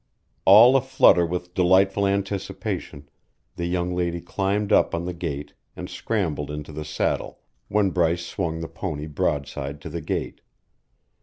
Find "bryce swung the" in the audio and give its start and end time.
7.91-8.67